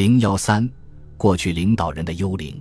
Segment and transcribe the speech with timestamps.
[0.00, 0.66] 零幺三，
[1.18, 2.58] 过去领导人的幽灵。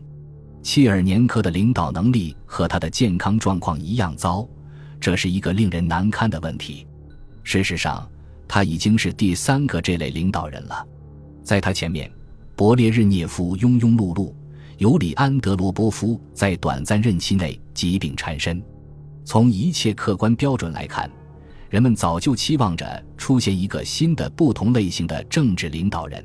[0.62, 4.46] 切尔年科的领导能力和他的健康状况一样糟，
[5.00, 6.86] 这是一个令人难堪的问题。
[7.42, 8.06] 事实上，
[8.46, 10.86] 他已经是第三个这类领导人了。
[11.42, 12.12] 在他前面，
[12.58, 14.34] 勃列日涅夫庸庸碌碌，
[14.78, 18.62] 尤里安德罗波夫在短暂任期内疾病缠身。
[19.24, 21.10] 从一切客观标准来看，
[21.70, 26.22] 人们早就期望着出现一个新的、不同类型的政治领导人。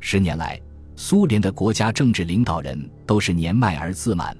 [0.00, 0.60] 十年来，
[0.94, 4.36] 苏联的国家政治领导人都是年迈而自满，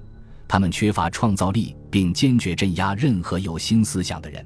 [0.47, 4.45] 他们缺乏创造力，并坚决镇压任何有新思想的人。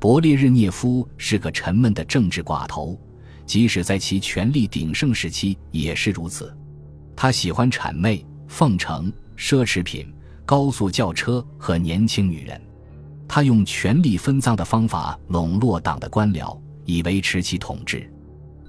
[0.00, 2.98] 勃列日涅夫是个沉闷的政治寡头，
[3.46, 6.54] 即使在其权力鼎盛时期也是如此。
[7.16, 10.12] 他喜欢谄媚、奉承、奢侈品、
[10.44, 12.60] 高速轿车和年轻女人。
[13.26, 18.08] 他用权力分赃的方法笼络党的官僚，以维持其统治。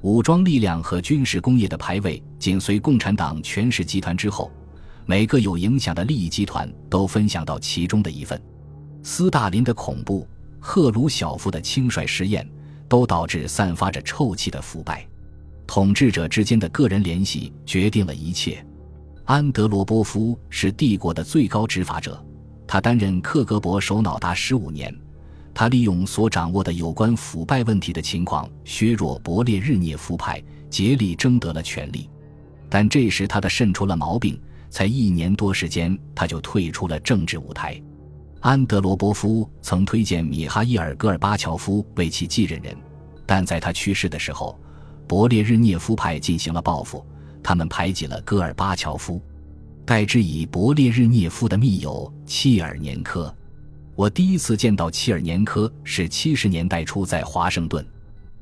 [0.05, 4.51] 武装力量和军事工业的排位紧随共产党权势集团之后，
[5.07, 8.39] 每个有影响的利益集团都分享到其中的一份。
[9.01, 12.47] 斯大林的恐怖、赫鲁晓夫的轻率实验，
[12.87, 15.03] 都导致散发着臭气的腐败。
[15.65, 18.63] 统治者之间的个人联系决定了一切。
[19.23, 22.23] 安德罗波夫是帝国的最高执法者，
[22.67, 24.95] 他担任克格勃首脑达十五年。
[25.55, 32.09] 他利用所掌握的有关腐败问题的情况，削弱勃列日涅夫派，竭力争得了权力。
[32.70, 34.37] 但这时他的肾出了毛病，
[34.70, 37.81] 才一年多时间，他就退出了政治舞台。
[38.41, 42.75] 安德罗波夫曾推荐米哈伊尔·戈尔巴乔夫为其继任人，
[43.25, 44.59] 但在他去世的时候，
[45.07, 47.03] 勃列日涅夫派进行了报复，
[47.41, 49.21] 他们排挤了戈尔巴乔夫，
[49.85, 53.34] 代之以勃列日涅夫的密友契尔年科。
[53.96, 57.85] 我第一次见到切尔年科是七十年代初在华盛顿，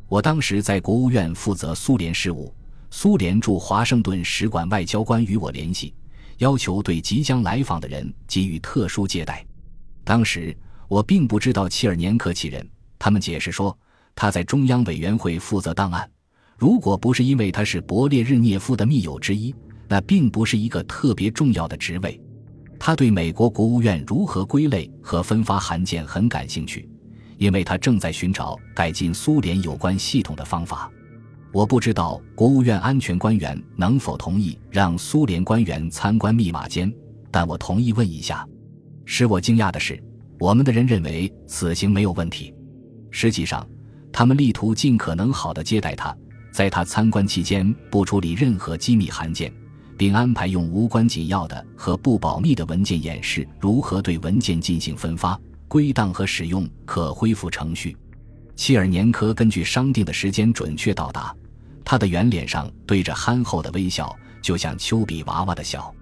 [0.08, 2.52] 我当时在国务院负责苏联事务，
[2.90, 5.94] 苏联驻华盛顿使馆外交官与我联系，
[6.40, 9.46] 要求对即将来访的人给予特殊接待。
[10.04, 12.68] 当时我并不知道切尔年科其人，
[12.98, 13.78] 他们解释说
[14.16, 16.10] 他在中央委员会负责档案，
[16.58, 19.54] 如果不是因为他是勃列日涅夫的密友之一，
[19.88, 22.20] 那并不是一个特别重要的职位。
[22.80, 26.88] 他对美国国务院如何归类和分发函件很感兴趣，
[27.38, 30.92] 因为他正在寻找改进苏联有关系统的方法。
[31.52, 36.92] 我不知道国务院安全官员能否同意让苏联官员参观密码间，
[37.30, 38.46] 但我同意问一下。
[39.06, 40.02] 使我惊讶的是，
[40.40, 42.54] 我们的人认为此行没有问题。
[43.12, 43.68] 实际上，
[44.12, 46.16] 他们力图尽可能好的接待他，
[46.52, 49.54] 在他参观期间不处理任何机密函件。
[49.98, 57.96] 并安排用无关紧要的和不保密的文件演示如何对文件进行分发、归档和使用可恢复程序。
[58.56, 61.36] 切尔年科根据商定的时间准确到达，
[61.84, 65.94] 他的圆脸上对着憨厚的微笑，就像丘比娃娃的笑。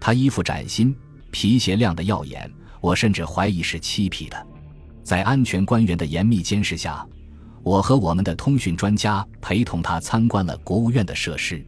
[0.00, 0.96] 他衣服崭新，
[1.30, 2.50] 皮鞋亮得耀眼，
[2.80, 4.46] 我甚至怀疑是漆皮的。
[5.02, 7.06] 在安全官员的严密监视下，
[7.62, 11.62] 我和我们的通讯专家陪同他参观了国务院的设施。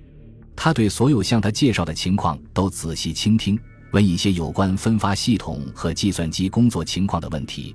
[0.55, 3.59] 他对所有向他介绍的情况都仔细倾听，
[3.93, 7.75] 问一些有关分发系统和计算机工作情况的问题，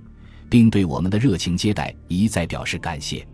[0.49, 3.27] 并对我们的热情接待一再表示感谢。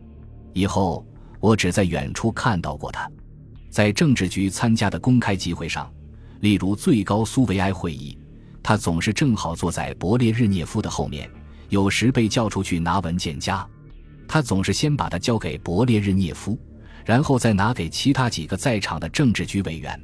[0.54, 1.06] 以后
[1.40, 3.10] 我只在远处看到过他，
[3.70, 5.92] 在政治局参加的公开集会上，
[6.40, 8.18] 例如最高苏维埃会议，
[8.64, 11.30] 他总是正好坐在勃列日涅夫的后面，
[11.70, 13.68] 有时被叫出去拿文件夹，
[14.28, 16.58] 他总是先把它交给勃列日涅夫。
[17.06, 20.00] 然后再拿给其他几个在场的政治局委员，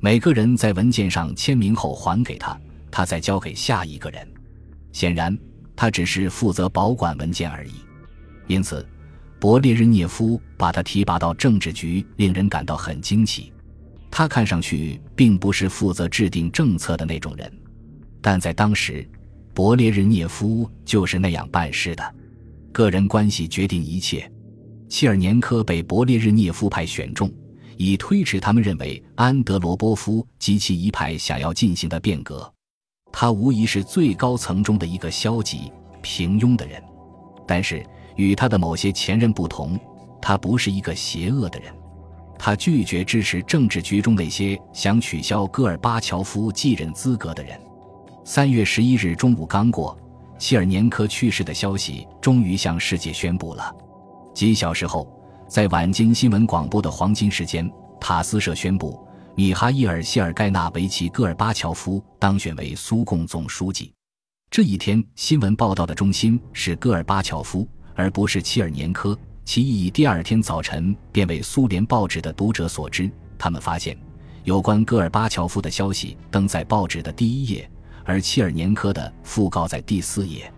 [0.00, 2.58] 每个人在文件上签名后还给他，
[2.90, 4.26] 他再交给下一个人。
[4.92, 5.36] 显然，
[5.76, 7.72] 他只是负责保管文件而已。
[8.46, 8.86] 因此，
[9.38, 13.52] 勃列日涅夫把他提拔到政治局，令人感到很惊奇。
[14.10, 17.52] 他看上去并不是负责制定政策的那种人，
[18.20, 19.08] 但在当时，
[19.54, 22.14] 勃列日涅夫就是那样办事的。
[22.72, 24.30] 个人关系决定一切。
[24.90, 27.32] 切尔年科被勃列日涅夫派选中，
[27.76, 32.52] 以推迟他们认为安德罗波夫及其一派想要进行的变革。
[33.12, 35.72] 他无疑是最高层中的一个消极、
[36.02, 36.82] 平庸的人，
[37.46, 39.78] 但是与他的某些前任不同，
[40.20, 41.72] 他不是一个邪恶的人。
[42.36, 47.58] 他拒绝支持政治局中那些想取消戈尔巴乔夫继任资格的人。
[48.24, 49.96] 三月十一日中午刚过，
[50.36, 53.72] 切尔年科去世的消息终于向世界宣布了。
[54.32, 55.08] 几小时后，
[55.48, 58.98] 在晚间新闻广播的黄金时间，塔斯社宣布
[59.34, 63.92] 米哈伊尔·谢尔盖纳维奇·戈尔巴乔夫当选为苏共总书记。
[64.50, 69.18] 这一天，新闻报道的中心是戈尔巴乔夫，而不是切尔年科。
[69.44, 73.10] 其意义第二天早晨便为苏联报纸的读者所知。
[73.38, 73.96] 他们发现，
[74.44, 77.68] 有关戈尔巴乔夫的消息登在报纸的第一页，
[78.04, 80.52] 而切尔年科的讣告在第四页。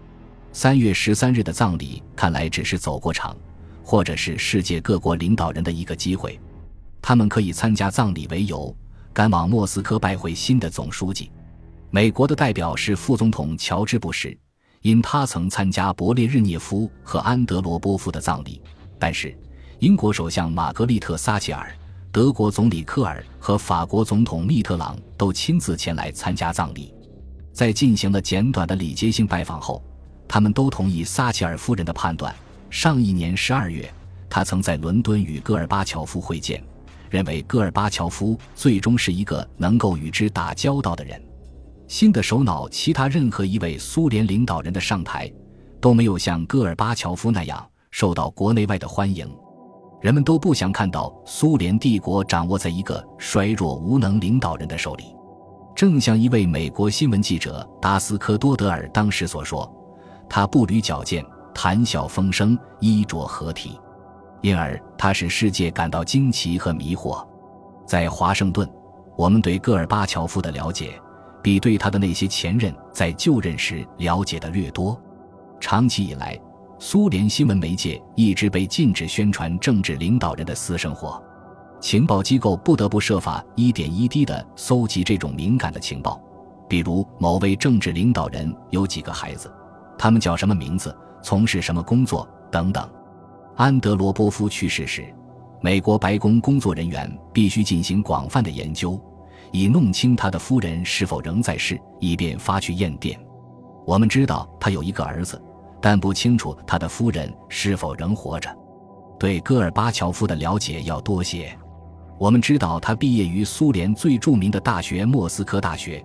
[0.52, 3.34] 三月十三日的葬礼看来只是走过场，
[3.92, 6.40] 或者是世界各国领导人的一个机会，
[7.02, 8.74] 他们可以参加葬礼为由，
[9.12, 11.30] 赶往莫斯科拜会新的总书记。
[11.90, 14.34] 美国的代表是副总统乔治·布什，
[14.80, 18.62] 因他曾参加勃列日涅夫和安德罗波夫的葬礼。
[18.98, 19.36] 但是，
[19.80, 21.70] 英国首相玛格丽特·撒切尔、
[22.10, 26.94] 德国总理科尔和法国总统密特朗都亲自前来参加葬礼。
[27.52, 29.84] 在进行了简短的礼节性拜访后，
[30.26, 32.34] 他们都同意撒切尔夫人的判断。
[32.72, 33.86] 上一年十二月，
[34.30, 36.64] 他曾在伦敦与戈尔巴乔夫会见，
[37.10, 41.22] 认为戈尔巴乔夫最终是一个能够与之打交道的人。
[41.86, 45.30] 新的首脑，其他任何一位苏联领导人的上台，
[45.82, 49.30] 都没有像戈尔巴乔夫那样受到国内外的欢迎。
[50.00, 55.14] 人们都不想看到苏联帝国掌握在一个衰弱无能领导人的手里。
[55.76, 59.70] 正像一位美国新闻记者达斯科多德尔当时所说
[60.26, 61.22] ：“他步履矫健，
[61.54, 63.78] 谈笑风生，衣着合体，
[64.40, 67.26] 因而他使世界感到惊奇和迷惑。”
[67.86, 68.68] 在华盛顿，
[69.16, 71.00] 我们对戈尔巴乔夫的了解。
[71.42, 74.96] 比对他的那些前任在就任时了解的略多。
[75.58, 76.38] 长期以来，
[76.78, 81.20] 苏联新闻媒介一直被禁止宣传政治领导人的私生活，
[81.80, 86.22] 情报机构不得不设法一点一滴地搜集这种敏感的情报，
[86.68, 89.52] 比如某位政治领导人有几个孩子，
[89.98, 92.88] 他们叫什么名字，从事什么工作等等。
[93.56, 95.04] 安德罗波夫去世时，
[95.60, 99.00] 美国白宫工作人员必须进行广泛的研究。
[99.50, 103.18] 以弄清他的夫人是否仍在世，以便发去验电。
[103.86, 105.40] 我们知道他有一个儿子，
[105.80, 108.50] 但不清楚他的夫人是否仍活着。
[109.18, 111.54] 对戈尔巴乔夫的了解要多些。
[112.18, 116.02] 我们知道他毕业于苏联最著名的大学莫斯科大学，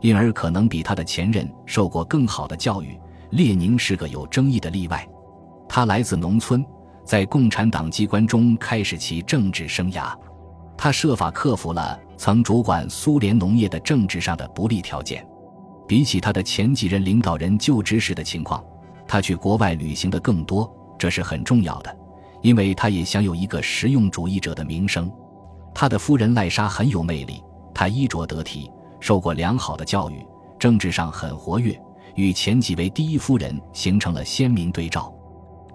[0.00, 2.96] 因而可能比他的前任受过更好的教育。
[3.34, 5.04] 列宁是个有争议的例外。
[5.68, 6.64] 他来自农村，
[7.04, 10.14] 在共产党机关中开始其政治生涯。
[10.76, 15.26] 他设法克服了曾主管苏联农业的政治上的不利条件。
[15.88, 18.64] 比起他的前几任领导人就职时的情况，
[19.04, 21.94] 他去国外旅行的更多，这是很重要的，
[22.40, 25.10] 因为他也享有一个实用主义者的名声。
[25.74, 27.42] 他的夫人赖莎很有魅力，
[27.74, 28.70] 她衣着得体，
[29.00, 30.24] 受过良好的教育，
[30.56, 31.76] 政治上很活跃，
[32.14, 35.12] 与前几位第一夫人形成了鲜明对照。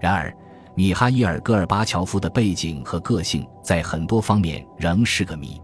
[0.00, 0.34] 然而。
[0.76, 5.60] 米哈伊尔·戈尔巴乔夫的背景和个性在很多方面仍是个谜。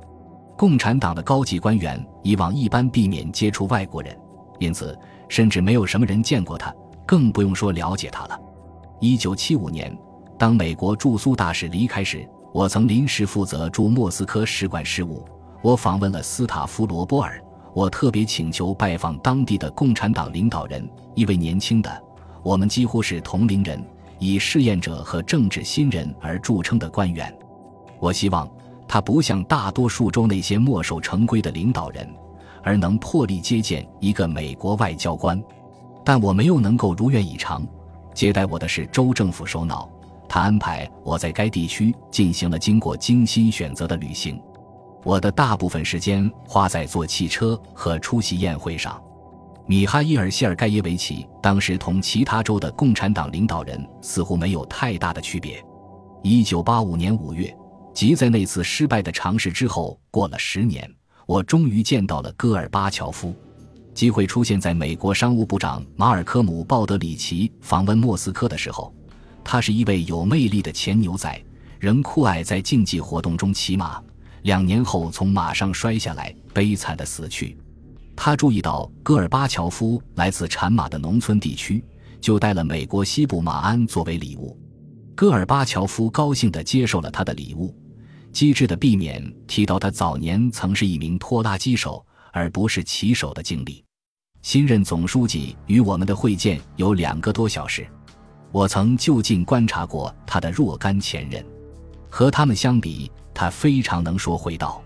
[0.59, 4.15] 共产党的高级官员以往一般避免接触外国人，
[4.59, 6.75] 因此甚至没有什么人见过他，
[7.07, 8.39] 更不用说了解他了。
[9.01, 9.97] 一九七五年，
[10.37, 15.25] 当美国驻苏大使离开时，我曾临时负责驻莫斯科使馆事务。
[15.63, 17.43] 我访问了斯塔夫罗波尔，
[17.77, 22.03] 我特别请求拜访当地的共产党领导人，一位年轻的，
[22.43, 23.79] 我们几乎是同龄人。
[24.19, 27.31] 以试验者和政治新人而著称的官员，
[28.01, 28.49] 我希望
[28.89, 32.09] 他不像大多数州那些墨守成规的领导人，
[32.63, 35.39] 而能破例接见一个美国外交官。
[36.03, 37.63] 但我没有能够如愿以偿。
[38.15, 39.87] 接待我的是州政府首脑，
[40.27, 44.41] 他安排我在该地区进行了经过精心选择的旅行。
[45.07, 49.01] 我的大部分时间花在坐汽车和出席宴会上。
[49.65, 55.65] 米哈伊尔·谢尔盖耶维奇当时同其他州的共产党领导人似乎没有太大的区别。
[56.25, 57.57] 一九八五年五月，
[57.95, 60.93] 即在那次失败的尝试之后，过了十年，
[61.25, 63.33] 我终于见到了戈尔巴乔夫。
[63.95, 68.93] 机会出现在美国商务部长马尔科姆·鲍德里奇访问莫斯科的时候。
[69.45, 71.41] 他是一位有魅力的前牛仔，
[71.79, 74.03] 仍酷爱在竞技活动中骑马。
[74.47, 77.59] 两年后，从马上摔下来，悲惨的死去。
[78.15, 81.85] 他注意到戈尔巴乔夫来自产马的农村地区，
[82.21, 84.57] 就带了美国西部马鞍作为礼物。
[85.17, 87.75] 戈尔巴乔夫高兴地接受了他的礼物，
[88.31, 93.85] 机智地避免提到他早年曾是一名拖拉机手而不是骑手的经历。
[94.43, 97.85] 新任总书记与我们的会见有两个多小时，
[98.53, 101.45] 我曾就近观察过他的若干前任，
[102.09, 104.83] 和他们相比，他非常能说会道。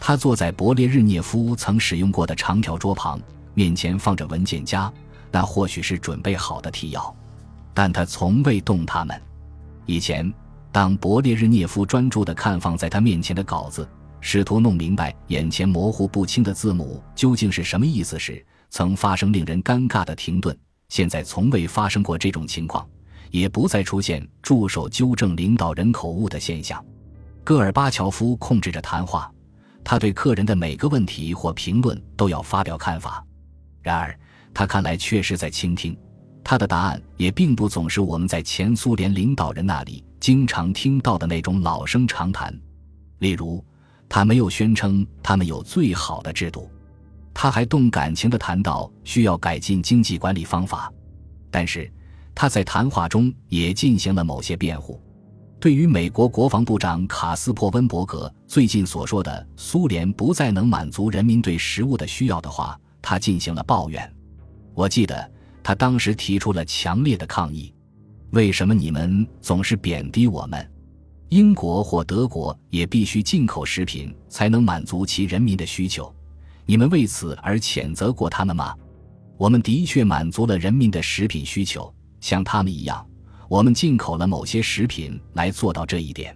[0.00, 3.20] 他坐在勃列日涅夫曾使用过的长条桌旁，
[3.52, 4.90] 面前放着文件夹，
[5.30, 7.14] 那或许是准备好的提要，
[7.74, 9.20] 但他从未动它们。
[9.84, 10.32] 以前，
[10.72, 13.86] 当勃列日涅夫专注地看放在他面前的稿子，
[14.22, 20.56] 试图弄明白眼前模糊不清的字母究竟是什么意思时，曾发生令人尴尬的停顿。
[20.88, 22.88] 现在从未发生过这种情况，
[23.30, 26.82] 也不再出现助手纠正领导人口误的现象。
[27.44, 29.30] 戈尔巴乔夫控制着谈话，
[29.82, 33.24] 他对客人的每个问题或评论都要发表看法。
[33.82, 34.16] 然而，
[34.54, 35.96] 他看来确实在倾听。
[36.44, 42.56] 他的答案也并不总是我们在前苏联领导人那里经常听到的那种老生常谈。
[43.18, 43.64] 例如，
[44.08, 46.70] 他没有宣称他们有最好的制度，
[47.34, 50.92] 他还动感情地谈到需要改进经济管理方法。
[51.50, 51.92] 但是，
[52.36, 55.01] 他在谈话中也进行了某些辩护。
[55.62, 64.12] 对于美国国防部长卡斯珀温伯格最近所说的“苏联不再能满足人民对食物的需要”的话，他进行了抱怨。
[64.74, 65.30] 我记得
[65.62, 67.72] 他当时提出了强烈的抗议
[68.34, 70.68] ：“为什么你们总是贬低我们？
[71.28, 76.12] 英国或德国也必须进口食品才能满足其人民的需求，
[76.66, 78.74] 你们为此而谴责过他们吗？”
[79.38, 83.06] 我们的确满足了人民的食品需求，像他们一样，
[83.52, 86.34] 我们进口了某些食品来做到这一点。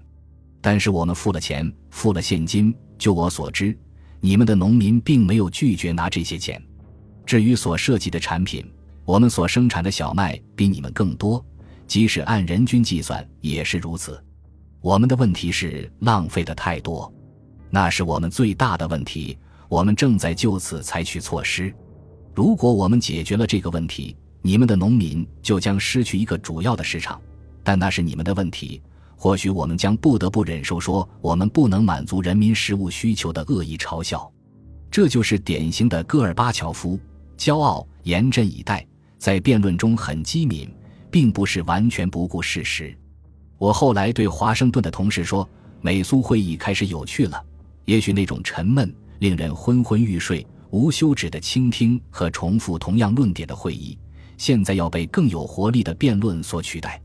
[0.61, 2.77] 但是我们付了钱，付了现金。
[2.99, 3.75] 就我所知，
[4.21, 6.63] 你们的农民并没有拒绝拿这些钱。
[7.25, 8.71] 至于所涉及的产品，
[9.07, 11.43] 我们所生产的小麦比你们更多，
[11.87, 14.23] 即使按人均计算也是如此。
[14.83, 17.11] 我们的问题是浪费的太多，
[17.71, 19.39] 那是我们最大的问题。
[19.71, 21.75] 我们正在就此采取措施。
[22.35, 24.15] 如果我们解决了这个问题，
[24.47, 27.21] 你们的农民就将失去一个主要的市场，
[27.65, 28.81] 但那是你们的问题。
[29.17, 34.33] 或许我们将不得不忍受说我们不能满足人民食物需求的恶意嘲笑。
[34.89, 36.97] 这就是典型的戈尔巴乔夫，
[37.37, 38.87] 骄傲、严阵以待，
[39.19, 40.73] 在辩论中很机敏，
[41.11, 42.97] 并不是完全不顾事实。
[43.59, 45.49] 我后来对华盛顿的同事说，
[45.81, 47.43] 美苏会议开始有趣了。
[47.85, 50.47] 也许那种沉闷、令人昏昏欲睡。
[50.71, 53.97] 无休止的倾听和重复同样论点的会议，
[54.37, 57.01] 现在要被更有活力的辩论所取代。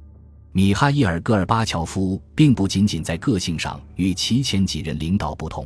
[0.51, 5.65] 米哈伊尔·戈尔巴乔夫并不仅仅在个性上与其前几任领导不同，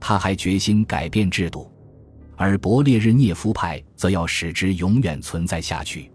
[0.00, 1.70] 他还决心改变制度，
[2.36, 6.10] 而勃列日涅夫派则要使之永远存在下去。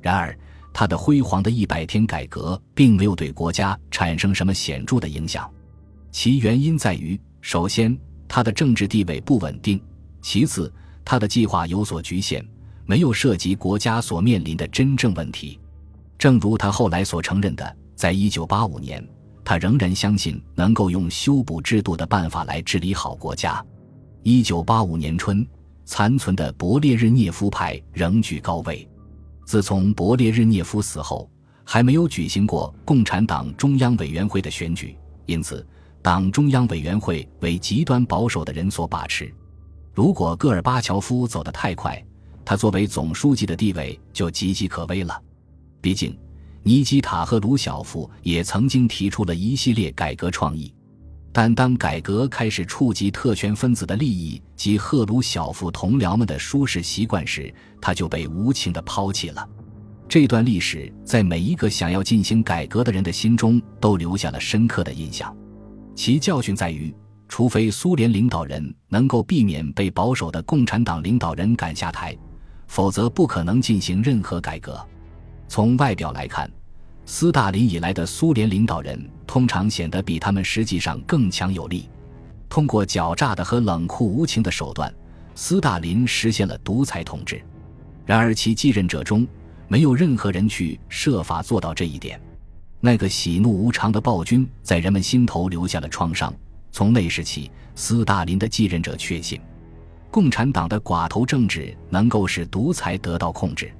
[0.00, 0.38] 然而，
[0.72, 5.50] 他的辉煌的一百天改革并没有对国家产生什么显著的影响，
[6.12, 9.82] 其原因在于：首先，他的政治地位不稳定。
[10.22, 10.72] 其次，
[11.04, 12.46] 他的计划有所局限，
[12.90, 15.60] 没有涉及国家所面临的真正问题。
[16.18, 19.00] 正如他后来所承认的，在一九八五年，
[19.44, 23.64] 他仍然相信能够用修补制度的办法来治理好国家。
[24.24, 25.46] 一九八五年春，
[25.84, 28.88] 残存的勃列日涅夫派仍居高位。
[29.46, 31.30] 自从勃列日涅夫死后，
[31.62, 35.64] 还没有举行过共产党中央委员会的选举，因此，
[36.02, 39.32] 党中央委员会为极端保守的人所把持。
[39.94, 42.04] 如果戈尔巴乔夫走得太快，
[42.50, 45.22] 他作为总书记的地位就岌岌可危了。
[45.80, 46.18] 毕竟，
[46.64, 50.74] 尼基塔和卢晓夫也曾经提出了一系列改革创意，
[51.30, 59.48] 但当改革开始触及特权分子的利益及赫鲁晓夫同僚们的舒适习惯时，他就被无情地抛弃了。
[60.08, 65.32] 这段历史在每一个想要进行改革的人的心中都留下了深刻的印象，
[65.94, 66.92] 其教训在于。
[67.28, 72.12] 除非苏联领导人能够避免被保守的共产党领导人赶下台，
[72.70, 74.80] 否则不可能进行任何改革。
[75.48, 76.48] 从外表来看，
[77.04, 81.88] 斯大林以来的苏联领导人通常显得比他们实际上更强有力。
[82.48, 84.94] 通过狡诈的和冷酷无情的手段，
[85.34, 87.42] 斯大林实现了独裁统治。
[88.06, 89.26] 然而，其继任者中
[89.66, 92.20] 没有任何人去设法做到这一点。
[92.78, 96.32] 那个喜怒无常的暴君在人们心头留下了创伤。
[96.70, 99.40] 从那时起，斯大林的继任者确信，
[100.10, 103.72] 共产党的寡头政治能够使独裁得到控制。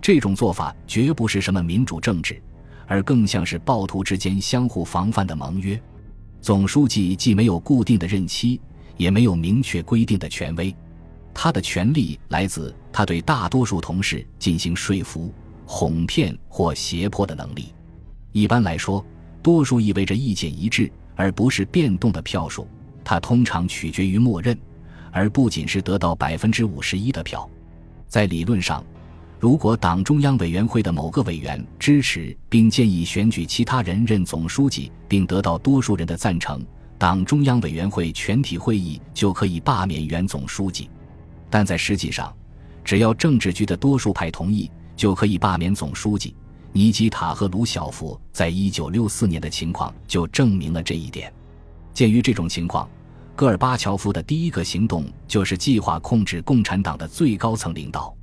[0.00, 2.40] 这种做法绝不是什么民主政治，
[2.86, 5.80] 而更像是暴徒之间相互防范的盟约。
[6.40, 8.60] 总书记既没有固定的任期，
[8.96, 10.74] 也没有明确规定的权威，
[11.34, 15.32] 他的权力来自他对大多数同事进行说服、
[15.64, 17.74] 哄骗或胁迫的能力。
[18.32, 19.04] 一般来说，
[19.42, 20.90] 多数意味着意见一致。
[21.18, 22.68] 而不是变动的票数，
[23.02, 24.54] 它通常取决于默认，
[25.16, 27.48] 而不仅是得到百分之五十一的票。
[28.06, 28.84] 在理论上，
[29.40, 36.62] 如果党中央委员会的某个委员支持并建议选举其他人任总书记，并得到多数人的赞成，
[36.98, 40.90] 党中央委员会全体会议就可以罢免原总书记。
[41.48, 42.30] 但在实际上，
[42.84, 46.34] 只要政治局的多数派同意，就可以罢免总书记。
[46.72, 51.32] 尼基塔和卢晓夫在一九六四年的情况就证明了这一点。
[51.94, 52.86] 鉴于这种情况，
[53.36, 58.16] 戈尔巴乔夫的第一个行动就是计划控制共产党的最高层领导。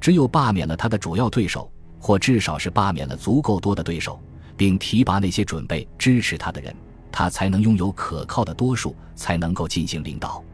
[0.00, 4.20] 只有罢免了他的主要对手，或至少是罢免了足够多的对手，
[4.56, 6.72] 并提拔那些准备支持他的人，
[7.10, 10.44] 他才能拥有可靠的多数，才能够进行领导。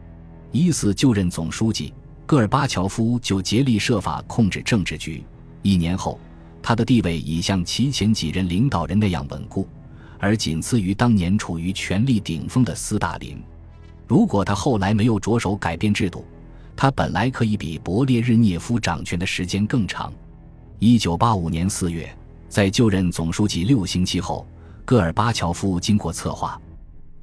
[0.51, 1.93] 一四就任总书记，
[2.25, 5.23] 戈尔巴乔夫就竭力设法控制政治局。
[5.61, 6.19] 一年后，
[6.63, 9.67] 他的地位已像其前几任领导人那样稳固，
[10.17, 13.39] 而仅次于当年处于权力顶峰的斯大林。
[14.09, 16.25] 如果他后来没有着手改变制度，
[16.75, 20.11] 他本来可以比勃列日涅夫掌权的时间更长。
[20.79, 22.11] 一九八五年四月，
[22.47, 24.47] 在就任总书记六星期后，
[24.83, 26.59] 戈尔巴乔夫经过策划，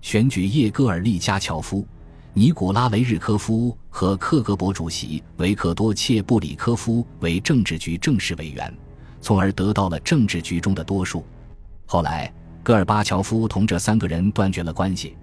[0.00, 1.84] 选举叶戈尔利加乔夫、
[2.32, 8.72] 尼古拉维日科夫和克格勃主席维克多切布里科夫为政治局正式委员，
[9.20, 11.24] 从而得到了政治局中的多数。
[11.84, 15.16] 后来，戈尔巴乔夫同这三个人断绝了关系。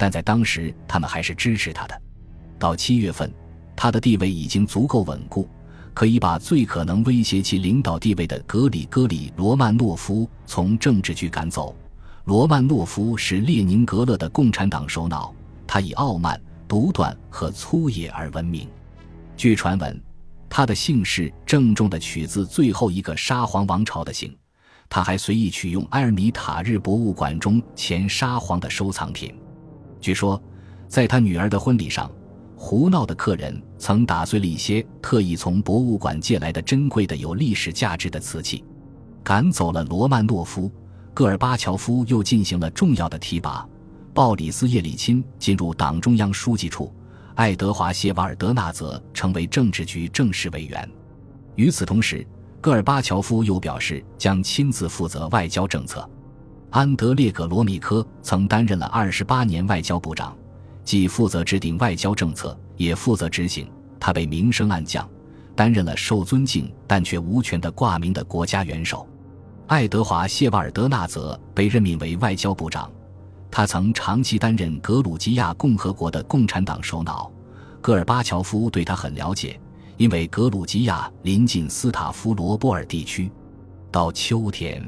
[0.00, 2.02] 但在当时，他们还是支持他的。
[2.58, 3.30] 到七月份，
[3.76, 5.46] 他的地位已经足够稳固，
[5.92, 11.76] 可以把最可能威胁其领导地位的格里戈里·罗曼诺夫从政治局赶走。
[12.24, 15.34] 罗曼诺夫是列宁格勒的共产党首脑，
[15.66, 18.66] 他以傲慢、独断和粗野而闻名。
[19.36, 20.02] 据传闻，
[20.48, 24.34] 他的姓氏郑重地取自最后一个沙皇王朝的姓。
[24.88, 29.34] 他还随意取用埃尔米塔日博物馆中前沙皇的收藏品。
[30.00, 30.42] 据说，
[30.88, 32.10] 在他女儿的婚礼上，
[32.56, 38.64] 胡闹的客人曾打碎了一些特意从博物馆借来的珍贵的有历史价值的瓷器。
[39.22, 40.70] 赶走了罗曼诺夫，
[41.12, 43.68] 戈尔巴乔夫又进行了重要的提拔：
[44.14, 46.92] 鲍里斯·叶利钦进入党中央书记处，
[47.34, 50.88] 爱德华·谢瓦尔德纳泽成为政治局正式委员。
[51.56, 52.26] 与此同时，
[52.60, 56.08] 戈尔巴乔夫又表示将亲自负责外交政策。
[56.70, 60.36] 安德烈·格罗米科曾担任了二十八年外交部长，
[60.84, 63.68] 既负责制定外交政策，也负责执行。
[63.98, 65.08] 他被明升暗降，
[65.56, 69.04] 担任了受尊敬但却无权的挂名的国家元首。
[69.66, 72.88] 爱德华·谢瓦尔德纳泽被任命为外交部长，
[73.50, 77.30] 他曾长期担任格鲁吉亚共和国的共产党首脑。
[77.80, 79.60] 戈尔巴乔夫对他很了解，
[79.96, 83.28] 因为格鲁吉亚临近斯塔夫罗波尔地区。
[83.90, 84.80] 到秋天。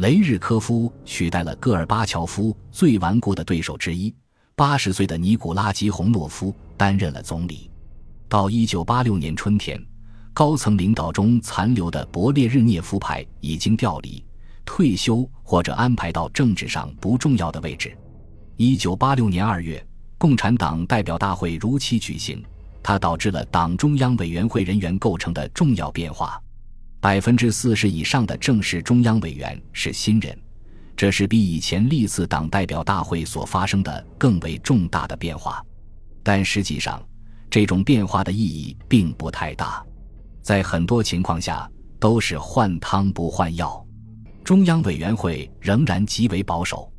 [0.00, 4.14] 雷日科夫取代了戈尔巴乔夫最顽固的对手之一，
[4.56, 7.70] 八十岁的尼古拉基洪诺夫担任了总理。
[8.26, 9.78] 到一九八六年春天，
[10.32, 14.24] 高层领导中残留的勃列日涅夫派已经调离、
[14.64, 17.94] 退休或者安排到政治上不重要的位置。
[18.56, 19.86] 一九八六年二月，
[20.16, 22.42] 共产党代表大会如期举行，
[22.82, 26.40] 它导致了党中央委员会人员构成的重要变化。
[27.00, 30.38] 百分之四十以上的正式中央委员是新人，
[30.94, 35.64] 这是比以前历次党代表大会所发生的更为重大的变化。
[36.22, 37.02] 但实际上，
[37.48, 39.82] 这种变化的意义并不太大，
[40.42, 43.82] 在很多情况下都是换汤不换药。
[44.44, 46.92] 中央委员会仍然极为保守。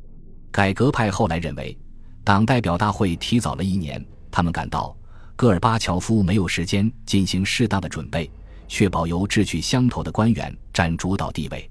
[0.50, 1.78] 改革派后来认为，
[2.24, 4.96] 党代表大会提早了一年，他们感到
[5.36, 8.28] 戈尔巴乔夫没有时间进行适当的准备。
[8.72, 11.70] 确保由志趣相投的官员占主导地位。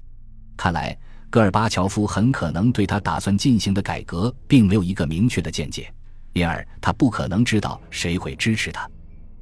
[0.56, 0.96] 看来，
[1.28, 5.92] 戈尔巴乔夫很可能对他打算进行的改革并没有一个明确的见解，
[6.32, 8.88] 因而他不可能知道谁会支持他。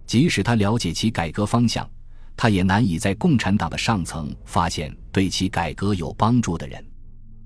[0.06, 1.86] 即使他了解其改革方向，
[2.34, 6.82] 他也难以在共产党的上层发现对其改革有帮助的人。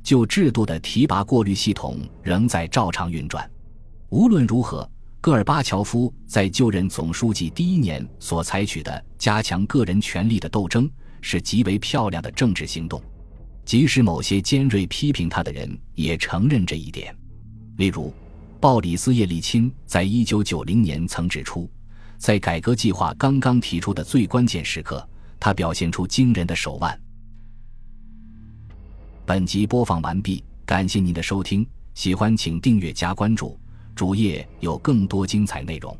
[0.05, 3.50] 就制度的提拔过滤系统仍在照常运转。
[4.11, 4.88] 无论如何。
[5.25, 10.87] 戈尔巴乔夫在就任总书记第一年所采取的加强个人权力的斗争
[11.23, 13.03] 是极为漂亮的政治行动，
[13.65, 17.17] 即使某些尖锐批评他的人也承认这一点。
[17.79, 18.13] 例如，
[18.61, 21.71] 鲍里斯·叶利钦在一九九零年曾指出，
[22.19, 25.09] 在改革计划刚刚提出的最关键时刻，
[25.41, 27.01] 他表现出惊人的手腕。
[29.25, 33.59] 本集播放完毕，感谢您的收听，喜欢请订阅加关注。
[33.94, 35.96] 主页有更多精彩内容。